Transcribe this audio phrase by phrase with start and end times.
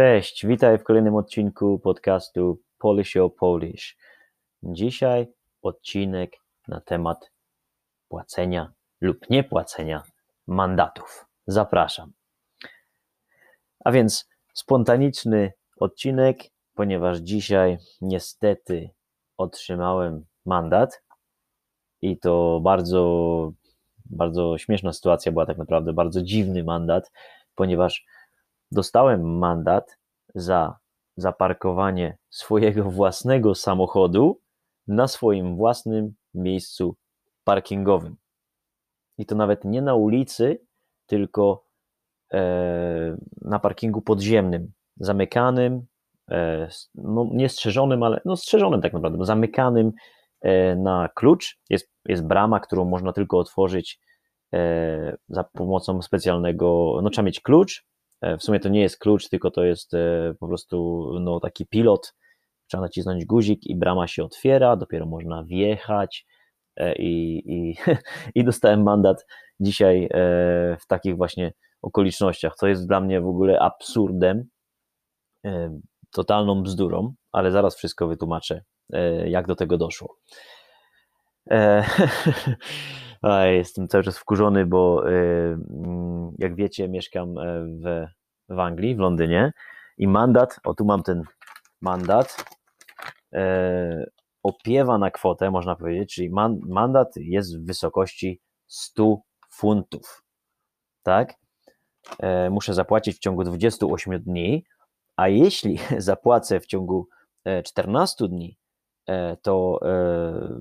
[0.00, 3.96] Cześć, witaj w kolejnym odcinku podcastu Polish Polish.
[4.62, 5.26] Dzisiaj
[5.62, 6.36] odcinek
[6.68, 7.30] na temat
[8.08, 10.02] płacenia lub niepłacenia
[10.46, 11.26] mandatów.
[11.46, 12.12] Zapraszam.
[13.84, 16.38] A więc spontaniczny odcinek,
[16.74, 18.90] ponieważ dzisiaj niestety
[19.36, 21.02] otrzymałem mandat
[22.02, 23.52] i to bardzo,
[24.04, 27.10] bardzo śmieszna sytuacja była tak naprawdę, bardzo dziwny mandat,
[27.54, 28.04] ponieważ
[28.72, 29.98] dostałem mandat
[30.34, 30.78] za
[31.16, 34.40] zaparkowanie swojego własnego samochodu
[34.88, 36.96] na swoim własnym miejscu
[37.44, 38.16] parkingowym.
[39.18, 40.60] I to nawet nie na ulicy,
[41.06, 41.64] tylko
[42.32, 45.86] e, na parkingu podziemnym, zamykanym,
[46.30, 49.92] e, no nie strzeżonym, ale no strzeżonym tak naprawdę, zamykanym
[50.40, 51.58] e, na klucz.
[51.70, 54.00] Jest, jest brama, którą można tylko otworzyć
[55.28, 57.84] za pomocą specjalnego, no trzeba mieć klucz,
[58.22, 62.14] w sumie to nie jest klucz, tylko to jest e, po prostu no, taki pilot.
[62.66, 66.26] Trzeba nacisnąć guzik i brama się otwiera, dopiero można wjechać.
[66.76, 67.76] E, I, i,
[68.34, 69.26] i dostałem mandat
[69.60, 70.08] dzisiaj
[70.80, 74.44] w takich właśnie okolicznościach, co jest dla mnie w ogóle absurdem,
[76.10, 78.62] totalną bzdurą, ale zaraz wszystko wytłumaczę,
[79.26, 80.16] jak do tego doszło.
[83.52, 87.34] Jestem cały czas wkurzony, bo mm, jak wiecie, mieszkam
[87.84, 88.06] w
[88.50, 89.52] w Anglii, w Londynie
[89.98, 91.22] i mandat, o tu mam ten
[91.80, 92.44] mandat,
[93.32, 94.10] e,
[94.42, 99.16] opiewa na kwotę, można powiedzieć, czyli man, mandat jest w wysokości 100
[99.50, 100.22] funtów,
[101.02, 101.34] tak?
[102.18, 104.64] E, muszę zapłacić w ciągu 28 dni,
[105.16, 107.08] a jeśli zapłacę w ciągu
[107.64, 108.56] 14 e, dni,
[109.06, 110.60] e, to, e,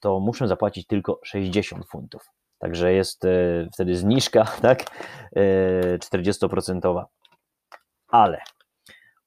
[0.00, 2.30] to muszę zapłacić tylko 60 funtów.
[2.60, 4.84] Także jest e, wtedy zniżka, tak?
[5.36, 7.00] 40%.
[7.00, 7.04] E,
[8.08, 8.40] Ale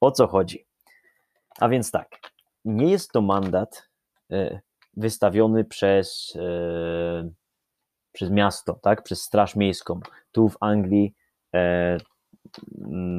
[0.02, 0.66] o co chodzi?
[1.60, 2.08] A więc tak,
[2.66, 3.90] nie jest to mandat
[4.32, 4.60] e,
[4.98, 6.38] wystawiony przez,
[8.12, 9.04] przez miasto, tak?
[9.04, 10.00] Przez Straż Miejską.
[10.32, 11.16] Tu w Anglii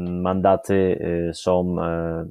[0.08, 0.98] mandaty
[1.34, 1.76] są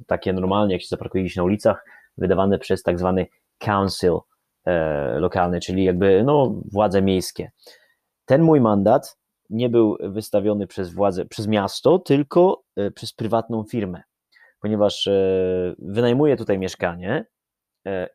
[0.06, 1.84] takie normalnie, jak się zaparkuje na ulicach,
[2.18, 3.26] wydawane przez tak zwany
[3.58, 4.18] council,
[4.66, 7.50] E, lokalne, czyli jakby no, władze miejskie.
[8.24, 9.18] Ten mój mandat
[9.50, 14.02] nie był wystawiony przez władze, przez miasto, tylko e, przez prywatną firmę,
[14.60, 17.26] ponieważ e, wynajmuję tutaj mieszkanie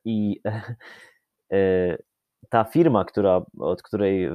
[0.06, 0.42] i
[2.50, 4.30] ta firma, która, od której,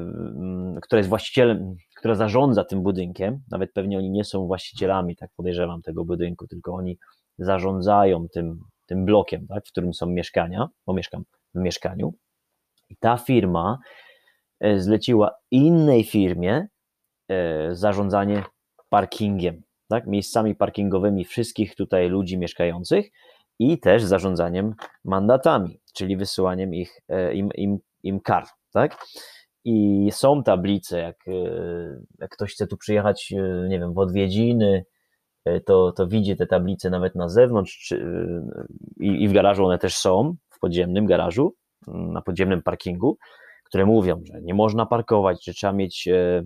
[0.82, 5.82] która jest właścicielem, która zarządza tym budynkiem, nawet pewnie oni nie są właścicielami, tak podejrzewam,
[5.82, 6.98] tego budynku, tylko oni
[7.38, 11.24] zarządzają tym, tym blokiem, tak, w którym są mieszkania, bo mieszkam
[11.54, 12.14] w mieszkaniu.
[12.90, 13.78] I ta firma
[14.60, 16.66] e, zleciła innej firmie
[17.28, 18.42] e, zarządzanie
[18.88, 20.06] parkingiem, tak?
[20.06, 23.10] miejscami parkingowymi wszystkich tutaj ludzi mieszkających
[23.58, 24.74] i też zarządzaniem
[25.04, 28.44] mandatami, czyli wysyłaniem ich, e, im, im, im kar.
[28.72, 28.96] Tak?
[29.64, 31.16] I są tablice, jak,
[32.18, 33.30] jak ktoś chce tu przyjechać,
[33.68, 34.84] nie wiem, w odwiedziny,
[35.66, 38.06] to, to widzi te tablice nawet na zewnątrz czy,
[38.96, 41.54] i, i w garażu one też są, w podziemnym garażu,
[41.86, 43.18] na podziemnym parkingu,
[43.64, 46.44] które mówią, że nie można parkować, że trzeba mieć e,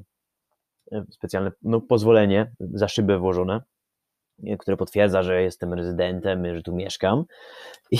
[0.92, 3.60] e, specjalne no, pozwolenie za szybę włożone,
[4.46, 7.24] e, które potwierdza, że jestem rezydentem, że tu mieszkam,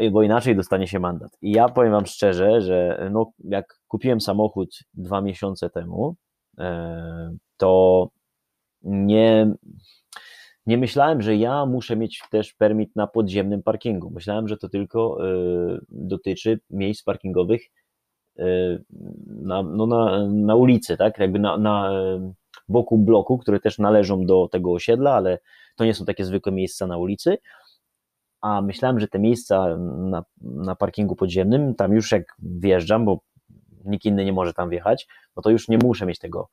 [0.00, 1.30] i, bo inaczej dostanie się mandat.
[1.42, 6.16] I ja powiem Wam szczerze, że no, jak kupiłem samochód dwa miesiące temu,
[7.56, 8.08] to
[8.82, 9.54] nie,
[10.66, 14.10] nie myślałem, że ja muszę mieć też permit na podziemnym parkingu.
[14.10, 15.18] Myślałem, że to tylko
[15.74, 17.62] y, dotyczy miejsc parkingowych
[18.38, 18.84] y,
[19.26, 21.18] na, no na, na ulicy, tak?
[21.18, 21.90] Jakby na, na
[22.68, 25.38] boku bloku, które też należą do tego osiedla, ale
[25.76, 27.38] to nie są takie zwykłe miejsca na ulicy.
[28.40, 33.20] A myślałem, że te miejsca na, na parkingu podziemnym, tam już jak wjeżdżam, bo
[33.84, 36.48] nikt inny nie może tam wjechać, no to już nie muszę mieć tego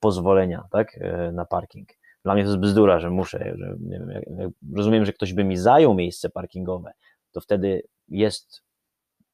[0.00, 1.88] pozwolenia tak, e, na parking.
[2.24, 5.44] Dla mnie to jest bzdura, że muszę, że wiem, jak, jak rozumiem, że ktoś by
[5.44, 6.92] mi zajął miejsce parkingowe,
[7.32, 8.62] to wtedy jest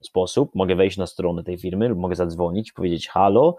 [0.03, 3.57] sposób, mogę wejść na stronę tej firmy mogę zadzwonić, powiedzieć halo,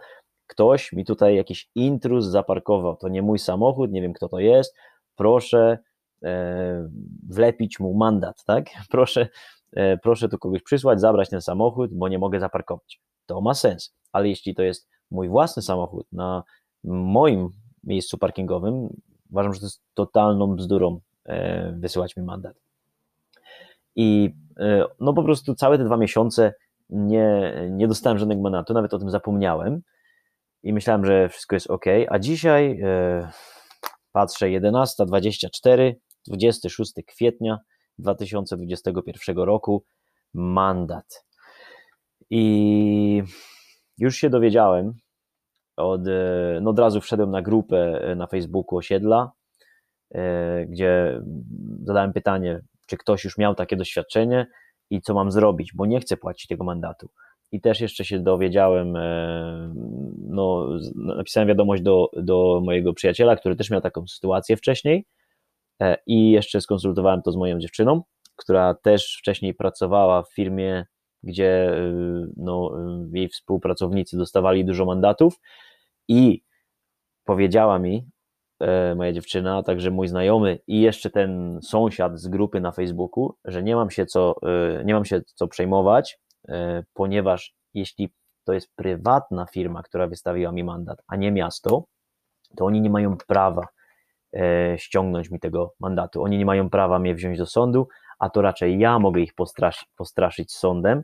[0.47, 4.75] ktoś mi tutaj jakiś intruz zaparkował, to nie mój samochód, nie wiem kto to jest,
[5.15, 5.77] proszę
[6.23, 6.89] e,
[7.29, 8.65] wlepić mu mandat, tak?
[8.91, 9.27] Proszę,
[9.73, 13.01] e, proszę tu kogoś przysłać, zabrać ten samochód, bo nie mogę zaparkować.
[13.25, 16.43] To ma sens, ale jeśli to jest mój własny samochód na
[16.83, 17.49] moim
[17.83, 18.89] miejscu parkingowym,
[19.31, 22.55] Uważam, że to jest totalną bzdurą e, wysyłać mi mandat.
[23.95, 26.53] I e, no po prostu całe te dwa miesiące
[26.89, 29.81] nie, nie dostałem żadnego mandatu, nawet o tym zapomniałem
[30.63, 33.29] i myślałem, że wszystko jest ok, a dzisiaj e,
[34.11, 35.93] patrzę 11.24,
[36.27, 37.59] 26 kwietnia
[37.99, 39.83] 2021 roku,
[40.33, 41.25] mandat.
[42.29, 43.23] I
[43.97, 44.93] już się dowiedziałem,
[45.77, 46.01] od,
[46.61, 49.31] no od razu wszedłem na grupę na Facebooku osiedla,
[50.67, 51.21] gdzie
[51.83, 54.47] zadałem pytanie, czy ktoś już miał takie doświadczenie
[54.89, 57.09] i co mam zrobić, bo nie chcę płacić tego mandatu.
[57.51, 59.73] I też jeszcze się dowiedziałem, e,
[60.27, 65.05] no, napisałem wiadomość do, do mojego przyjaciela, który też miał taką sytuację wcześniej
[65.81, 68.01] e, i jeszcze skonsultowałem to z moją dziewczyną,
[68.35, 70.85] która też wcześniej pracowała w firmie,
[71.27, 71.93] gdzie e,
[72.37, 72.71] no,
[73.13, 75.39] jej współpracownicy dostawali dużo mandatów
[76.07, 76.41] i
[77.25, 78.09] powiedziała mi,
[78.95, 83.75] moja dziewczyna, także mój znajomy i jeszcze ten sąsiad z grupy na Facebooku, że nie
[83.75, 84.35] mam się co,
[84.85, 86.19] nie mam się co przejmować,
[86.49, 88.09] E, ponieważ jeśli
[88.43, 91.83] to jest prywatna firma, która wystawiła mi mandat, a nie miasto,
[92.57, 93.67] to oni nie mają prawa
[94.33, 96.23] e, ściągnąć mi tego mandatu.
[96.23, 97.87] Oni nie mają prawa mnie wziąć do sądu,
[98.19, 101.03] a to raczej ja mogę ich postrasz, postraszyć sądem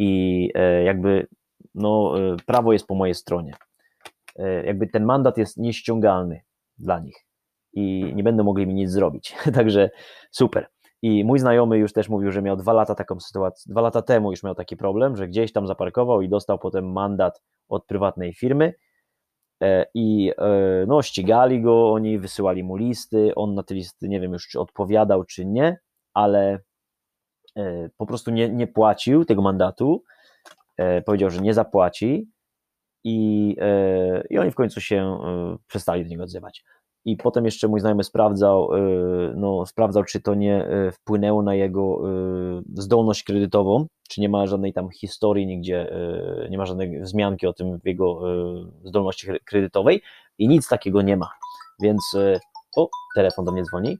[0.00, 1.26] i e, jakby
[1.74, 2.14] no,
[2.46, 3.54] prawo jest po mojej stronie.
[4.64, 6.40] Jakby ten mandat jest nieściągalny
[6.78, 7.26] dla nich
[7.72, 9.36] i nie będą mogli mi nic zrobić.
[9.54, 9.90] Także
[10.30, 10.66] super.
[11.02, 14.30] I mój znajomy już też mówił, że miał dwa lata taką sytuację, dwa lata temu
[14.30, 18.74] już miał taki problem, że gdzieś tam zaparkował i dostał potem mandat od prywatnej firmy
[19.62, 24.20] e, i e, no, ścigali go, oni wysyłali mu listy, on na te listy nie
[24.20, 25.78] wiem już czy odpowiadał czy nie,
[26.14, 26.60] ale e,
[27.96, 30.04] po prostu nie, nie płacił tego mandatu,
[31.06, 32.30] powiedział, że nie zapłaci
[33.04, 33.56] i,
[34.30, 35.18] i oni w końcu się
[35.66, 36.64] przestali do niego odzywać
[37.04, 38.70] i potem jeszcze mój znajomy sprawdzał,
[39.36, 42.02] no, sprawdzał, czy to nie wpłynęło na jego
[42.74, 45.92] zdolność kredytową, czy nie ma żadnej tam historii nigdzie,
[46.50, 48.20] nie ma żadnej wzmianki o tym w jego
[48.84, 50.02] zdolności kredytowej
[50.38, 51.30] i nic takiego nie ma.
[51.82, 52.16] Więc
[52.76, 53.98] o, telefon do mnie dzwoni.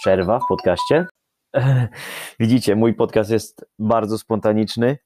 [0.00, 1.06] Przerwa w podcaście.
[2.40, 4.98] Widzicie, mój podcast jest bardzo spontaniczny.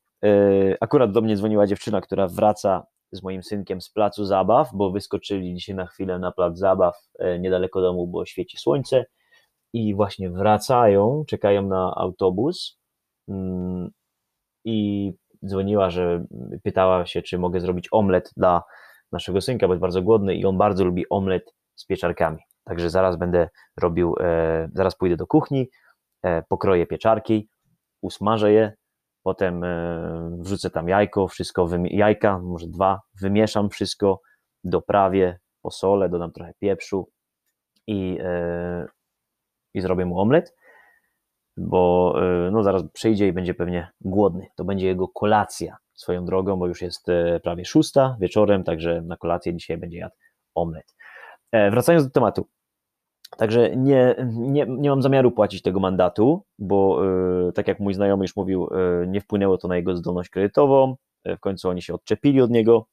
[0.81, 5.55] Akurat do mnie dzwoniła dziewczyna, która wraca z moim synkiem z placu zabaw, bo wyskoczyli
[5.55, 9.05] dzisiaj na chwilę na plac zabaw e, niedaleko domu, bo świeci słońce
[9.73, 12.79] i właśnie wracają, czekają na autobus
[13.29, 13.91] mm,
[14.65, 15.13] i
[15.47, 16.25] dzwoniła, że
[16.63, 18.63] pytała się, czy mogę zrobić omlet dla
[19.13, 22.39] naszego synka, bo jest bardzo głodny i on bardzo lubi omlet z pieczarkami.
[22.65, 23.49] Także zaraz będę
[23.81, 25.90] robił, e, zaraz pójdę do kuchni, e,
[26.49, 27.49] pokroję pieczarki,
[28.03, 28.73] usmażę je
[29.23, 34.21] potem e, wrzucę tam jajko, wszystko, jajka, może dwa, wymieszam wszystko,
[34.65, 37.11] doprawię, posolę, dodam trochę pieprzu
[37.87, 38.87] i, e,
[39.75, 40.55] i zrobię mu omlet,
[41.57, 44.47] bo e, no zaraz przyjdzie i będzie pewnie głodny.
[44.57, 47.07] To będzie jego kolacja swoją drogą, bo już jest
[47.43, 50.15] prawie szósta wieczorem, także na kolację dzisiaj będzie jadł
[50.55, 50.95] omlet.
[51.53, 52.49] Wracając do tematu,
[53.37, 58.25] Także nie, nie, nie mam zamiaru płacić tego mandatu, bo yy, tak jak mój znajomy
[58.25, 60.97] już mówił, yy, nie wpłynęło to na jego zdolność kredytową.
[61.25, 62.87] Yy, w końcu oni się odczepili od niego.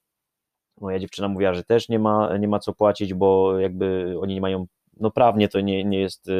[0.80, 4.40] Moja dziewczyna mówiła, że też nie ma, nie ma co płacić, bo jakby oni nie
[4.40, 4.66] mają,
[5.00, 6.30] no prawnie to nie, nie jest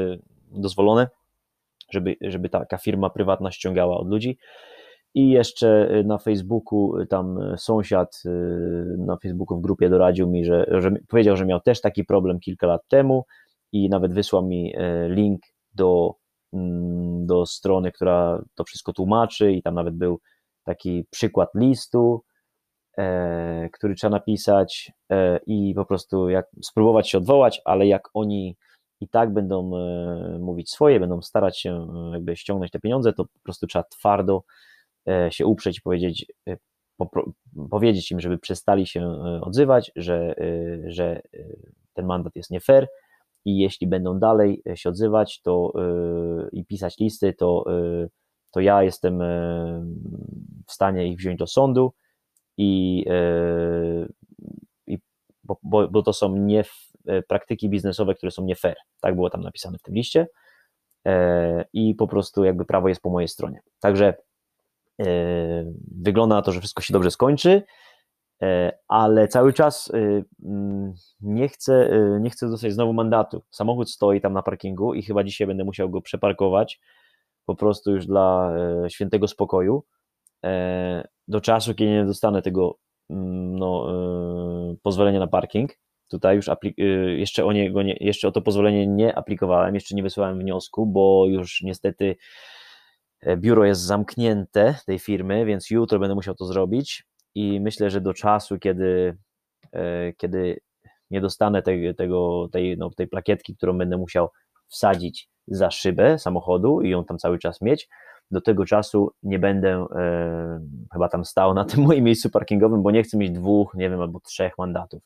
[0.50, 1.08] dozwolone,
[1.90, 4.38] żeby, żeby taka firma prywatna ściągała od ludzi.
[5.14, 8.22] I jeszcze na Facebooku, tam sąsiad
[8.98, 12.66] na Facebooku w grupie doradził mi, że, że powiedział, że miał też taki problem kilka
[12.66, 13.24] lat temu
[13.72, 15.40] i nawet wysłał mi e, link
[15.74, 16.14] do,
[16.52, 20.20] mm, do strony, która to wszystko tłumaczy i tam nawet był
[20.64, 22.24] taki przykład listu,
[22.98, 28.56] e, który trzeba napisać e, i po prostu jak spróbować się odwołać, ale jak oni
[29.00, 29.70] i tak będą
[30.40, 34.42] mówić swoje, będą starać się jakby ściągnąć te pieniądze, to po prostu trzeba twardo
[35.30, 36.26] się uprzeć i powiedzieć,
[37.70, 39.06] powiedzieć im, żeby przestali się
[39.40, 40.34] odzywać, że,
[40.86, 41.22] że
[41.94, 42.88] ten mandat jest nie fair,
[43.44, 48.10] i jeśli będą dalej e, się odzywać to yy, i pisać listy, to, yy,
[48.50, 49.18] to ja jestem
[50.66, 51.92] w stanie ich wziąć do sądu
[52.56, 53.04] i,
[54.86, 54.98] i
[55.44, 56.64] bo, bo, to są nie
[57.28, 58.76] praktyki biznesowe, które są nie fair.
[59.00, 60.26] Tak było tam napisane w tym liście.
[61.72, 63.60] I po prostu jakby prawo jest po mojej stronie.
[63.80, 64.14] Także
[65.90, 67.62] wygląda na to, że wszystko się dobrze skończy.
[68.42, 73.42] E, ale cały czas y, mm, nie chcę, y, nie chcę dostać znowu mandatu.
[73.50, 76.80] Samochód stoi tam na parkingu i chyba dzisiaj będę musiał go przeparkować
[77.46, 78.52] po prostu już dla
[78.84, 79.84] e, świętego spokoju
[80.44, 82.78] e, do czasu, kiedy nie dostanę tego
[83.10, 83.86] mm, no,
[84.82, 85.70] pozwolenia na parking.
[86.08, 86.50] Tutaj już
[87.16, 91.26] jeszcze o niego nie, jeszcze o to pozwolenie nie aplikowałem, jeszcze nie wysłałem wniosku, bo
[91.28, 92.16] już niestety
[93.36, 97.07] biuro jest zamknięte tej firmy, więc jutro będę musiał to zrobić
[97.38, 99.16] i myślę, że do czasu, kiedy,
[99.72, 100.60] e, kiedy
[101.10, 104.28] nie dostanę tej, tego, tej, no, tej plakietki, którą będę musiał
[104.68, 107.88] wsadzić za szybę samochodu i ją tam cały czas mieć,
[108.30, 110.60] do tego czasu nie będę e,
[110.92, 114.00] chyba tam stał na tym moim miejscu parkingowym, bo nie chcę mieć dwóch, nie wiem,
[114.00, 115.02] albo trzech mandatów.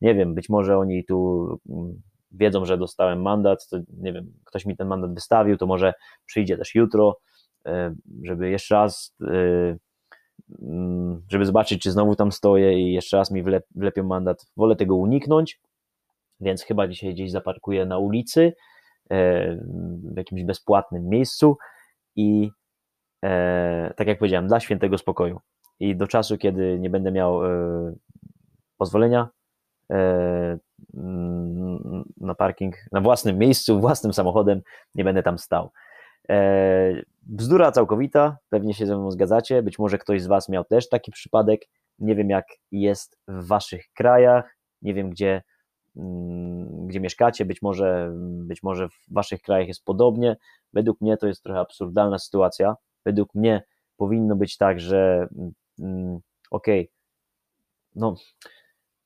[0.00, 4.66] Nie wiem, być może oni tu mm, wiedzą, że dostałem mandat, to nie wiem, ktoś
[4.66, 5.94] mi ten mandat wystawił, to może
[6.26, 7.18] przyjdzie też jutro,
[7.66, 9.76] e, żeby jeszcze raz, e,
[11.28, 14.46] żeby zobaczyć, czy znowu tam stoję i jeszcze raz mi wlep, wlepią mandat.
[14.56, 15.60] Wolę tego uniknąć,
[16.40, 18.52] więc chyba dzisiaj gdzieś zaparkuję na ulicy,
[19.10, 19.56] e,
[20.12, 21.56] w jakimś bezpłatnym miejscu
[22.16, 22.50] i
[23.96, 25.40] tak jak powiedziałem, dla świętego spokoju.
[25.80, 27.40] I do czasu, kiedy nie będę miał
[28.76, 29.28] pozwolenia
[32.20, 34.62] na parking na własnym miejscu, własnym samochodem,
[34.94, 35.70] nie będę tam stał.
[36.30, 39.62] E, bzdura całkowita, pewnie się ze mną zgadzacie.
[39.62, 41.60] Być może ktoś z Was miał też taki przypadek.
[41.98, 45.42] Nie wiem, jak jest w Waszych krajach, nie wiem, gdzie,
[45.96, 47.44] mm, gdzie mieszkacie.
[47.44, 50.36] Być może, być może w Waszych krajach jest podobnie.
[50.72, 52.76] Według mnie to jest trochę absurdalna sytuacja.
[53.04, 53.62] Według mnie
[53.96, 55.28] powinno być tak, że
[55.78, 56.92] mm, okej, okay,
[57.94, 58.14] no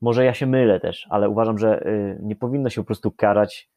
[0.01, 3.71] może ja się mylę też, ale uważam, że y, nie powinno się po prostu karać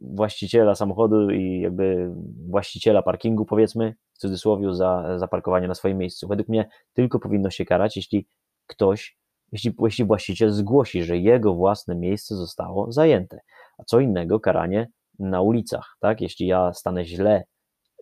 [0.00, 2.10] właściciela samochodu i jakby
[2.48, 6.28] właściciela parkingu, powiedzmy, w cudzysłowie, za, za parkowanie na swoim miejscu.
[6.28, 8.26] Według mnie tylko powinno się karać, jeśli
[8.66, 9.16] ktoś,
[9.52, 13.40] jeśli, jeśli właściciel zgłosi, że jego własne miejsce zostało zajęte.
[13.78, 16.20] A co innego karanie na ulicach, tak?
[16.20, 17.44] Jeśli ja stanę źle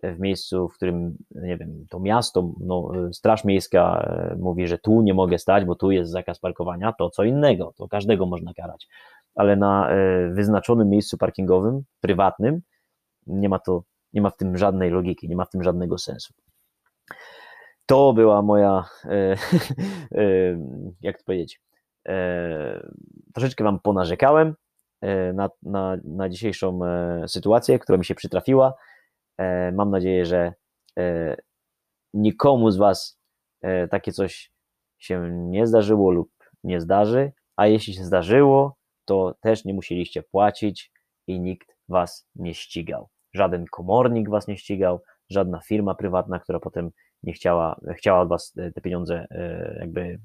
[0.03, 5.01] w miejscu, w którym, nie wiem, to miasto, no, Straż Miejska e, mówi, że tu
[5.01, 8.87] nie mogę stać, bo tu jest zakaz parkowania, to co innego, to każdego można karać.
[9.35, 12.61] Ale na e, wyznaczonym miejscu parkingowym, prywatnym,
[13.27, 13.83] nie ma to,
[14.13, 16.33] nie ma w tym żadnej logiki, nie ma w tym żadnego sensu.
[17.85, 19.35] To była moja, e,
[21.01, 21.61] jak to powiedzieć,
[23.33, 24.55] troszeczkę Wam ponarzekałem
[25.33, 26.79] na, na, na dzisiejszą
[27.27, 28.73] sytuację, która mi się przytrafiła.
[29.41, 30.53] E, mam nadzieję, że
[30.99, 31.35] e,
[32.13, 33.19] nikomu z Was
[33.61, 34.51] e, takie coś
[34.97, 36.31] się nie zdarzyło lub
[36.63, 40.91] nie zdarzy, a jeśli się zdarzyło, to też nie musieliście płacić
[41.27, 43.09] i nikt Was nie ścigał.
[43.33, 46.91] Żaden komornik Was nie ścigał, żadna firma prywatna, która potem
[47.23, 49.27] nie chciała, chciała od Was te pieniądze
[49.79, 50.19] jakby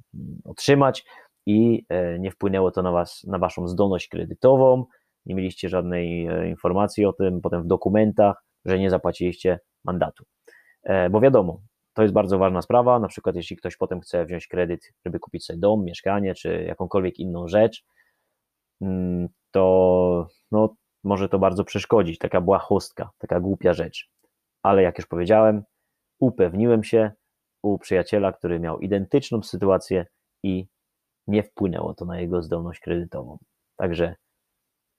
[0.44, 1.04] otrzymać
[1.46, 1.86] i
[2.18, 4.84] nie wpłynęło to na Was, na Waszą zdolność kredytową,
[5.26, 10.24] nie mieliście żadnej informacji o tym, potem w dokumentach że nie zapłaciliście mandatu.
[10.82, 11.60] E, bo wiadomo,
[11.94, 15.44] to jest bardzo ważna sprawa, na przykład jeśli ktoś potem chce wziąć kredyt, żeby kupić
[15.44, 17.95] sobie dom, mieszkanie, czy jakąkolwiek inną rzecz, mm,
[19.50, 24.10] to no, może to bardzo przeszkodzić, taka błahostka, taka głupia rzecz.
[24.62, 25.64] Ale jak już powiedziałem,
[26.20, 27.12] upewniłem się
[27.62, 30.06] u przyjaciela, który miał identyczną sytuację
[30.42, 30.66] i
[31.26, 33.38] nie wpłynęło to na jego zdolność kredytową.
[33.76, 34.14] Także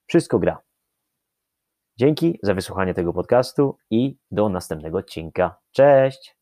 [0.06, 0.58] wszystko gra.
[1.98, 5.58] Dzięki za wysłuchanie tego podcastu i do następnego odcinka.
[5.72, 6.38] Cześć!